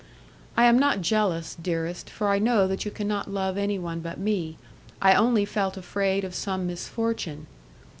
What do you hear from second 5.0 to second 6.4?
only felt afraid of